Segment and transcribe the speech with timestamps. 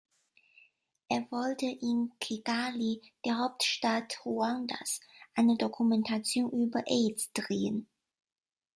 [1.09, 4.99] Er wollte in Kigali, der Hauptstadt Ruandas,
[5.35, 7.87] eine Dokumentation über Aids drehen.